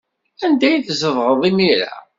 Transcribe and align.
Anda 0.45 0.65
ay 0.67 0.81
tzedɣeḍ 0.87 1.41
imir-a? 1.49 1.93